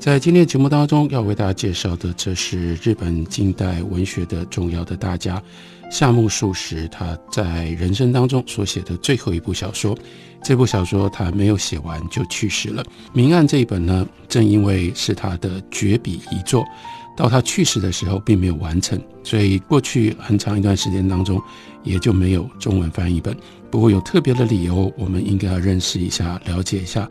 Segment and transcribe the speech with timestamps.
[0.00, 5.42] 在今天节目当中，要为大家介绍的，这是日本近代文学的重要的大家
[5.90, 9.98] 夏目漱石他在人生当中所写的最后一部小说。
[10.40, 12.82] 这部小说他没有写完就去世了。
[13.12, 16.64] 《明暗》这一本呢，正因为是他的绝笔遗作，
[17.16, 21.42] 到他去世的时候并没有完成，所以过去很长一段时间当中
[21.82, 23.36] 也就没有中文翻译本。
[23.68, 27.10] 不过有特别的理由，我们应该要认识一下，了解一下。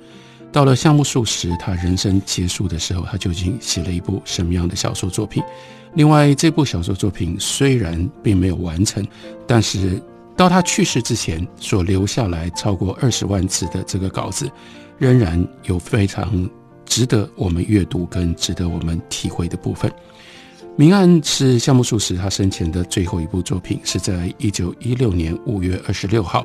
[0.52, 5.44] 到了项目数十，他人生结束的时候，他究竟写了一部什么样的小说作品？
[5.94, 9.06] 另外，这部小说作品虽然并没有完成，
[9.46, 10.02] 但是
[10.36, 14.50] 到他去世之前所留下来超过二十万字的这个稿子，
[14.98, 16.50] 仍然有非常
[16.86, 19.90] 值得我们阅读跟值得我们体会的部分。
[20.78, 26.44] 《明暗》是夏目漱石他生前的最后一部作品，是在一九一六年五月二十六号，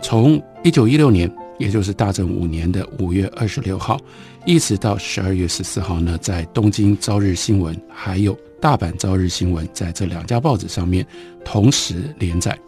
[0.00, 1.30] 从一九一六年。
[1.56, 3.96] 也就是大正五年的五月二十六号，
[4.44, 11.06] 一直到十二月十四号呢，在东京朝日新闻还有大阪朝日新闻在这两家报纸上面
[11.44, 12.58] 同时连载。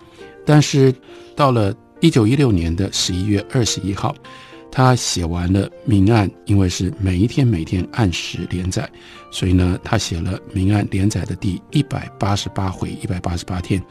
[0.44, 0.94] 但是
[1.34, 4.14] 到了一九一六年的十一月二十一号，
[4.77, 8.86] 他写完了《明暗》，因为是每一天每天按时连载，
[9.30, 13.82] 所以呢，他写了《明暗》连载的第一百八十八回，一百八十八天。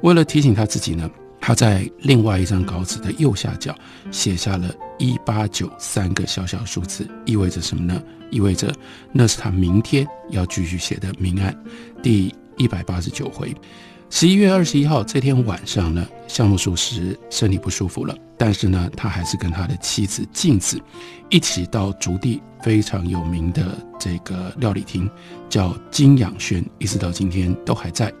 [0.00, 1.10] 为了提醒他自己呢。
[1.42, 3.74] 他在另外一张稿纸的右下角
[4.10, 8.02] 写下了一八九三个小小数字，意味着什么呢？
[8.30, 8.70] 意味着
[9.10, 11.54] 那是他明天要继续写的《明案》
[12.02, 13.54] 第一百八十九回。
[14.12, 20.78] 十一月二十一号这天晚上呢，项目漱石身体不舒服了，但是呢，他还是跟他的妻子静子
[21.28, 25.08] 一起到竹地非常有名的这个料理厅，
[25.48, 28.12] 叫金养轩，一直到今天都还在。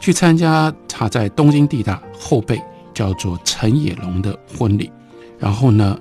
[0.00, 2.62] 去参加他在东京地大后辈
[2.94, 4.90] 叫做陈野龙的婚礼，
[5.38, 5.98] 然后呢，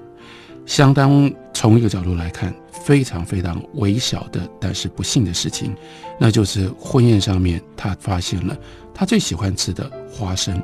[0.68, 1.30] 相当
[1.64, 5.74] 从一个角度来看，非常非常微小的，但是不幸的事情，
[6.20, 8.54] 那就是婚宴上面他发现了
[8.94, 10.62] 他最喜欢吃的花生，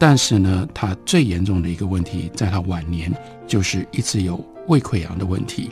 [0.00, 3.08] 但是呢，他最严重的一个问题，在他晚年
[3.46, 5.70] 就是一直有胃溃疡的问题，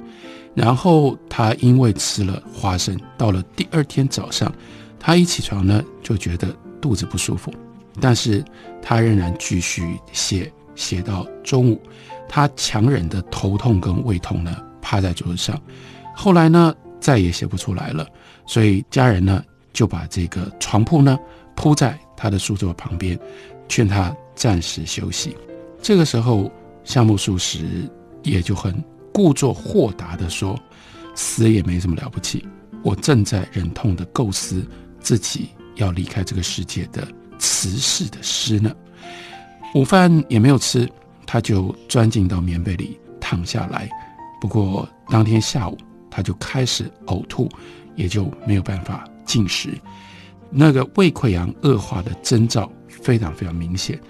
[0.55, 4.55] 然后他因为吃了花生，到了第二天早上，
[5.01, 6.55] 他一起床呢就觉得。
[6.81, 7.53] 肚子不舒服，
[8.01, 8.43] 但是
[8.81, 11.79] 他仍然继续写，写到中午，
[12.27, 15.61] 他强忍的头痛跟胃痛呢，趴在桌子上，
[16.17, 18.07] 后来呢再也写不出来了，
[18.47, 21.19] 所以家人呢就把这个床铺呢
[21.55, 23.19] 铺在他的书桌旁边，
[23.69, 25.37] 劝他暂时休息。
[25.83, 26.51] 这个时候，
[26.83, 27.87] 夏目漱石
[28.23, 28.83] 也就很
[29.13, 30.59] 故作豁达的说
[31.15, 32.49] ：“死也没什么了不起，
[32.83, 34.67] 我正在忍痛的构思
[34.99, 37.07] 自己。”要离开这个世界的
[37.39, 38.71] 辞世的诗呢？
[39.75, 40.89] 午饭也没有吃，
[41.27, 43.89] 他就钻进到棉被里躺下来。
[44.41, 45.79] 不过当天下午
[46.11, 47.49] 他就开始呕吐，
[47.95, 49.71] 也就没有办法进食。
[50.51, 54.01] 那个胃溃疡恶化的征兆非常非常明显。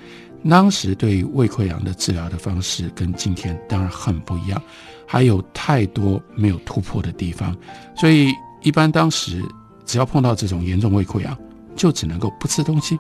[0.49, 4.63] 当时对胃溃疡的治疗的方式跟今天当然很不一样，
[5.07, 7.55] 还有太多没有突破的地方。
[7.95, 8.33] 所以
[8.63, 9.45] 一般当时
[9.85, 11.37] 只要碰到这种严重胃溃疡，
[11.77, 12.99] 就只能够不吃东西，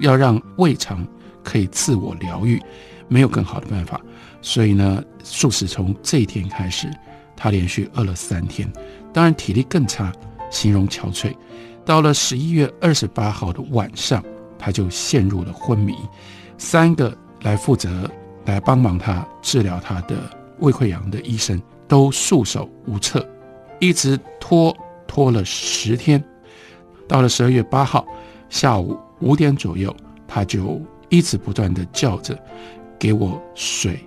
[0.00, 1.06] 要让胃肠
[1.48, 2.60] 可以自我疗愈，
[3.08, 3.98] 没有更好的办法。
[4.42, 6.90] 所以呢，素食从这一天开始，
[7.34, 8.70] 他连续饿了三天，
[9.14, 10.12] 当然体力更差，
[10.50, 11.34] 形容憔悴。
[11.86, 14.22] 到了十一月二十八号的晚上，
[14.58, 15.94] 他就陷入了昏迷。
[16.58, 18.10] 三个来负责
[18.44, 20.16] 来帮忙他治疗他的
[20.58, 23.26] 胃溃疡的医生都束手无策，
[23.80, 24.76] 一直拖
[25.06, 26.22] 拖了十天。
[27.08, 28.06] 到了十二月八号
[28.50, 29.94] 下午五点左右，
[30.26, 32.38] 他就一直不断的叫着，
[32.98, 33.98] 给我水，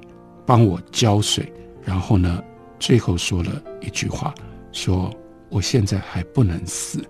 [0.46, 1.52] 帮我浇水，
[1.84, 2.44] 然后呢，
[2.80, 4.34] 最后说了一句话，
[4.72, 5.14] 说
[5.50, 7.04] 我现在还不能死。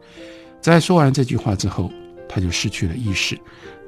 [0.62, 1.92] 在说完这句话之后，
[2.30, 3.38] 他就失去了意识。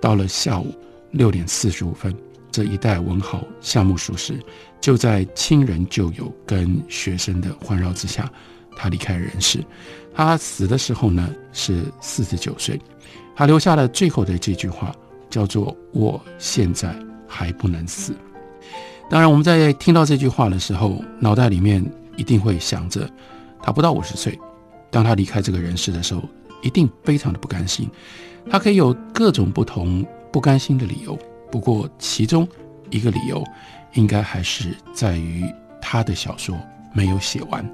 [0.01, 0.73] 到了下午
[1.11, 2.13] 六点四十五分，
[2.51, 4.37] 这一代文豪夏目漱石
[4.81, 8.29] 就在亲人旧友跟学生的环绕之下，
[8.75, 9.63] 他离开人世。
[10.13, 12.79] 他死的时候呢是四十九岁，
[13.35, 14.93] 他留下了最后的这句话，
[15.33, 16.95] 叫做“我现在
[17.27, 18.13] 还不能死”。
[19.09, 21.83] 当然，我们在听到这句话的时候，脑袋里面
[22.15, 23.09] 一定会想着，
[23.63, 24.39] 他不到五十岁，
[24.91, 26.21] 当他离开这个人世的时候，
[26.61, 27.89] 一定非常的不甘心。
[28.47, 31.17] 他可以有各种不同不甘心的理由，
[31.51, 32.47] 不过其中
[32.91, 33.43] 一个理由，
[33.93, 35.43] 应该还是在于
[35.81, 36.55] 他的小说
[36.93, 37.67] 没有写完。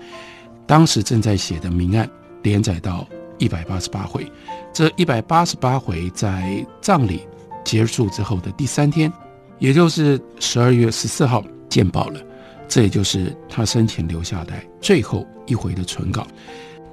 [0.66, 2.08] 当时正在写的《明案》
[2.42, 3.06] 连载到
[3.38, 4.32] 一百八十八回，
[4.72, 7.22] 这一百八十八回在葬礼
[7.70, 9.14] 结束之后的第三天，
[9.60, 12.20] 也就是十二月十四号见报了。
[12.68, 16.26] 这也就是他生前留下来最后一回的存稿。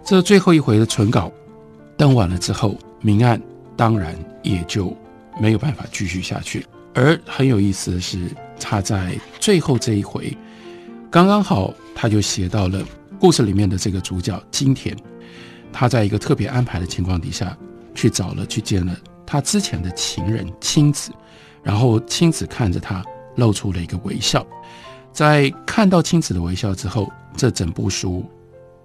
[0.05, 1.32] 这最后一回的存稿
[1.96, 3.38] 登完了之后，《明案》
[3.75, 4.94] 当然也就
[5.40, 6.62] 没有办法继续下去。
[6.93, 8.31] 而很有意思的是，
[8.61, 10.37] 他在最后这一回，
[11.11, 12.84] 刚刚好他就写到了
[13.19, 14.94] 故事里面的这个主角金田，
[15.73, 17.56] 他在一个特别安排的情况底下，
[17.94, 18.94] 去找了去见了
[19.26, 21.11] 他之前的情人青子，
[21.62, 24.46] 然后青子看着他露出了一个微笑，
[25.12, 28.25] 在看到青子的微笑之后，这整部书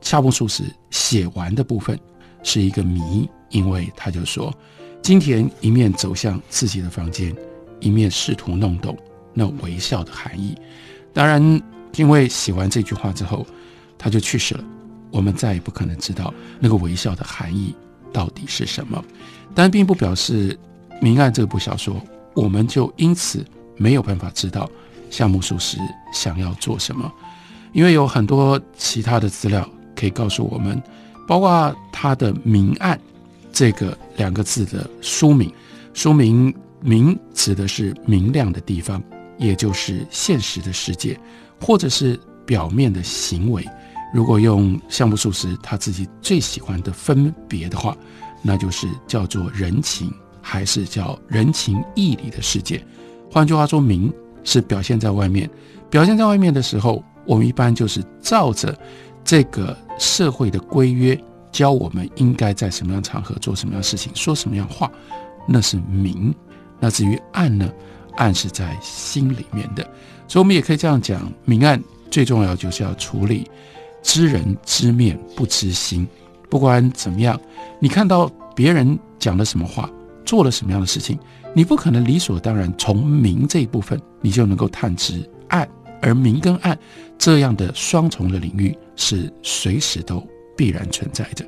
[0.02, 1.98] 夏目漱石写完的部分
[2.44, 4.54] 是一个谜，因为他就说
[5.02, 7.36] 金田一面走向自己的房间。
[7.84, 8.96] 一面试图弄懂
[9.34, 10.56] 那微笑的含义，
[11.16, 11.42] 当然，
[11.96, 13.44] 因为写完这句话之后，
[13.98, 14.64] 他就去世了。
[15.10, 17.76] 我们再也不可能知道那个微笑的含义
[18.14, 19.04] 到底是什么。
[19.54, 20.54] 但并不表示
[21.02, 22.02] 《明暗》这部小说，
[22.34, 23.46] 我们就因此
[23.78, 24.70] 没有办法知道
[25.10, 25.78] 夏目漱石
[26.14, 27.12] 想要做什么，
[27.74, 30.82] 因为有很多其他的资料可以告诉我们，
[31.28, 32.98] 包括他的《明暗》
[33.52, 35.52] 这个两个字的书名，
[35.94, 36.54] 书名。
[36.84, 39.00] 明指的是明亮的地方，
[39.38, 41.16] 也就是现实的世界，
[41.62, 43.64] 或者是表面的行为。
[44.12, 47.96] 如果用项目术时他自己最喜欢的分别的话，
[48.42, 50.12] 那就是叫做人情，
[50.42, 52.84] 还是叫人情义理的世界。
[53.32, 54.12] 换句话说，明
[54.44, 55.50] 是表现在外面，
[55.90, 58.78] 表现在外面的时候，我们一般就是照着
[59.24, 61.18] 这个社会的规约，
[61.52, 64.92] 教我们应该在什么样场合做什么样事情，说什么样话，
[65.48, 66.34] 那是明。
[66.80, 67.72] 那至于暗呢？
[68.18, 69.84] 暗是在心里面的，
[70.28, 73.50] 所以我们也可以这样讲：明暗最重要就是要处理
[74.04, 76.06] 知人知面不知心。
[76.52, 77.40] 不管怎么样，
[77.80, 79.90] 你看到别人讲了什么话，
[80.26, 81.18] 做了什么样的事情，
[81.56, 85.68] 你不可能理所当然从明这一部分你就能够探知暗，
[86.02, 86.78] 而明跟暗
[87.18, 90.22] 这样的双重的领域是随时都
[90.58, 91.46] 必然存在的。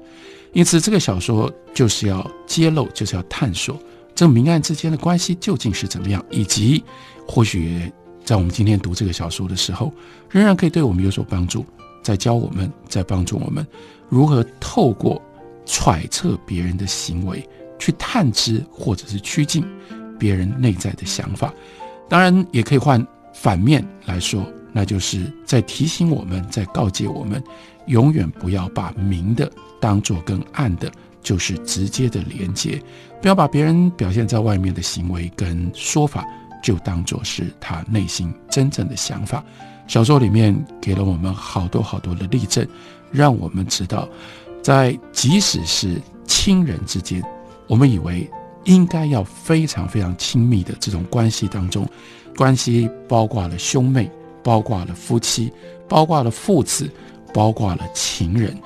[0.53, 3.77] 因此，这个小说就是要揭露，就是要探索。
[4.15, 6.23] 这明暗之间的关系究竟是怎么样？
[6.29, 6.81] 以及，
[7.27, 7.91] 或许
[8.23, 9.91] 在我们今天读这个小说的时候，
[10.29, 11.65] 仍然可以对我们有所帮助，
[12.03, 13.65] 在教我们，在帮助我们
[14.09, 15.19] 如何透过
[15.65, 17.47] 揣测别人的行为，
[17.79, 19.65] 去探知或者是趋近
[20.19, 21.51] 别人内在的想法。
[22.07, 23.03] 当然，也可以换
[23.33, 27.41] 反面来说，那就是在提醒我们，在告诫我们，
[27.87, 30.91] 永远不要把明的当做跟暗的。
[31.23, 32.77] 就是直接的连接，
[33.21, 36.27] 不要把别人表现在外面的行为跟说法，
[36.61, 39.41] 就当作是他内心真正的想法。
[39.87, 42.67] 小说里面给了我们好多好多的例证，
[43.11, 44.07] 让我们知道，
[44.61, 47.21] 在即使是亲人之间，
[47.67, 48.29] 我们以为
[48.63, 51.87] 应该要非常非常亲密的这种关系当中，
[52.37, 54.09] 关系包括了兄妹，
[54.41, 55.51] 包括了夫妻，
[55.87, 56.89] 包括了父子，
[57.33, 58.57] 包括了情人。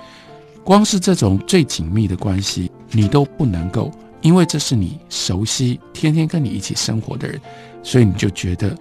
[0.64, 3.92] 光是这种最紧密的关系，你都不能够，
[4.22, 7.42] 因为这是你熟悉、天天跟你一起生活的人，
[7.82, 8.78] 所以你就觉得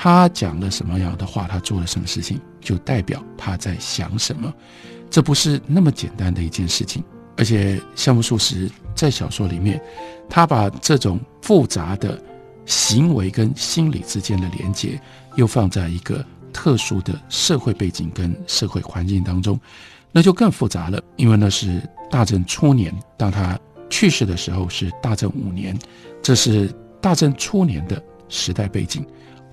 [0.00, 4.54] 他讲了什么样的话，他做了什么事情，就代表他在想什么。
[5.10, 7.02] 这不是那么简单的一件事情。
[7.36, 9.82] 而且，项目漱石在小说里面，
[10.30, 12.16] 他把这种复杂的
[12.64, 15.00] 行为跟心理之间的连接，
[15.34, 19.58] 又放在一个特殊的社会背景跟社会环境当中。
[20.12, 23.58] 那就更复杂了，因为那是大正初年，当他
[23.90, 25.76] 去世的时候是大正五年，
[26.22, 29.04] 这是大正初年的时代背景。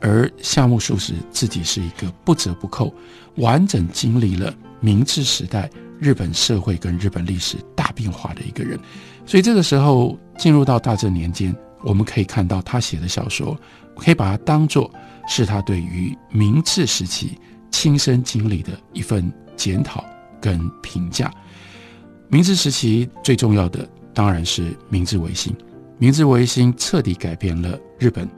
[0.06, 2.94] 而夏目漱石自己是一个不折不扣、
[3.38, 5.68] 完整经历了明治时代
[6.00, 8.80] 日本社会跟日本历史大变化的一个人，
[9.26, 13.60] 所以这个时候进入到大正年间，我们可以看到他写的小说，
[13.98, 14.92] 可以把它当做
[15.28, 17.36] 是他对于明治时期
[17.72, 20.06] 亲身经历的一份检讨。
[20.42, 21.34] 跟评价，
[22.28, 25.52] 明治时期最重要的当然是明治维新。
[25.98, 28.30] 明治维新彻底改变了日本，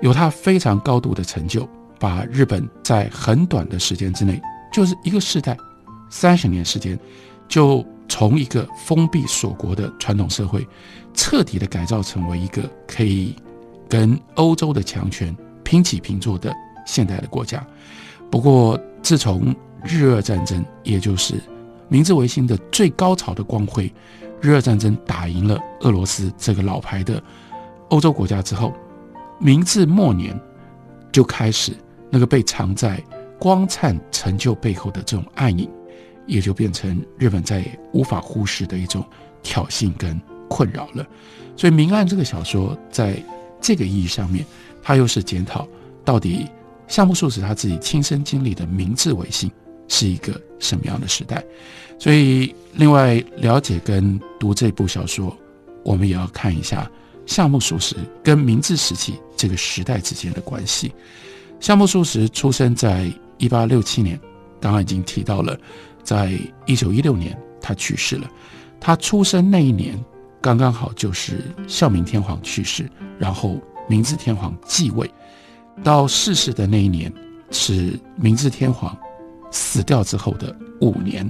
[0.00, 4.40] 有它非常高度的成就，把日本在很短的时间之内，
[4.72, 5.56] 就是一个世代，
[6.08, 6.98] 三十年时间，
[7.48, 10.66] 就从一个封闭锁国的传统社会，
[11.14, 13.34] 彻底的改造成为一个可以
[13.88, 16.54] 跟欧洲的强权平起平坐的
[16.86, 17.66] 现代的国家。
[18.30, 21.34] 不过，自从日俄战争，也就是
[21.88, 23.92] 明治维新的最高潮的光辉。
[24.40, 27.20] 日俄战争打赢了俄罗斯这个老牌的
[27.88, 28.72] 欧洲国家之后，
[29.38, 30.38] 明治末年
[31.12, 31.72] 就开始
[32.10, 33.02] 那个被藏在
[33.38, 35.68] 光灿成就背后的这种暗影，
[36.26, 39.04] 也就变成日本再也无法忽视的一种
[39.42, 41.06] 挑衅跟困扰了。
[41.56, 43.22] 所以《明暗》这个小说在
[43.60, 44.44] 这个意义上面，
[44.82, 45.66] 它又是检讨
[46.04, 46.48] 到底
[46.86, 49.50] 夏目漱石他自己亲身经历的明治维新
[49.88, 51.44] 是一个什么样的时代。
[51.98, 55.36] 所以，另外了解跟读这部小说，
[55.84, 56.90] 我们也要看一下
[57.26, 60.92] 夏目漱石跟明治时期这个时代之间的关系。
[61.60, 64.20] 夏目漱石出生在一八六七年，
[64.60, 65.56] 刚刚已经提到了，
[66.02, 68.28] 在一九一六年他去世了。
[68.80, 69.98] 他出生那一年，
[70.40, 75.08] 刚刚好就是孝明天皇去世，然后明治天皇继位，
[75.82, 77.12] 到逝世的那一年
[77.50, 78.96] 是明治天皇
[79.50, 81.28] 死掉之后的五年。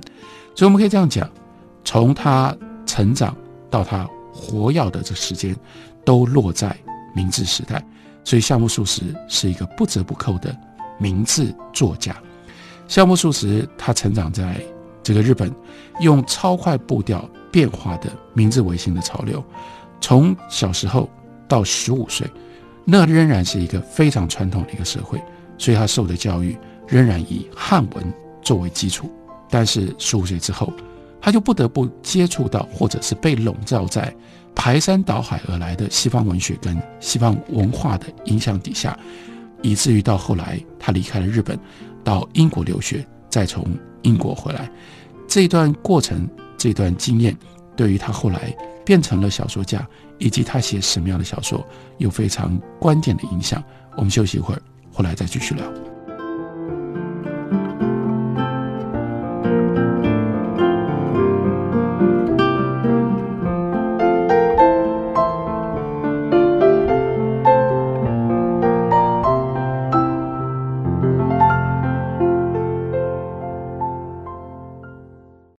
[0.54, 1.30] 所以我们可以这样讲，
[1.84, 3.36] 从他成长
[3.70, 5.56] 到他活跃的这时间，
[6.04, 6.76] 都落在
[7.18, 7.84] 明治时代。
[8.22, 10.56] 所以夏目漱石是一个不折不扣的
[10.98, 12.14] 明治作家。
[12.87, 14.62] 夏目漱石他成长在
[15.02, 15.52] 这个日本，
[16.00, 19.42] 用超快步调变化的明治维新的潮流。
[20.00, 21.10] 从小时候
[21.48, 22.30] 到十五岁，
[22.84, 25.20] 那仍然是一个非常传统的一个社会，
[25.56, 26.56] 所以他受的教育
[26.87, 29.10] 仍然以汉文作为基础。
[29.50, 30.70] 但是十五岁之后，
[31.20, 34.14] 他就不得不接触到，或者是被笼罩在
[34.54, 38.98] 排山倒海而来的西方文学跟西方文化的影响底下，
[39.62, 41.58] 以至于到后来他离开了日本，
[42.02, 43.64] 到英国留学，再从
[44.02, 44.70] 英国回来，
[45.26, 47.37] 这段过程，这段经验，
[47.76, 49.87] 对于他后来变成了小说家，
[50.18, 51.64] 以及他写什么样的小说，
[51.98, 53.62] 有非常关键的影响。
[53.96, 55.88] 我们休息一会儿，回来再继续聊。